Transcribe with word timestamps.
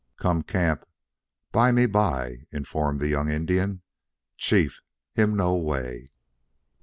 "Come 0.17 0.41
camp 0.41 0.83
bymeby," 1.51 2.47
informed 2.51 2.99
the 3.01 3.07
young 3.07 3.29
Indian. 3.29 3.83
"Chief, 4.35 4.81
him 5.13 5.35
know 5.37 5.53
way." 5.55 6.09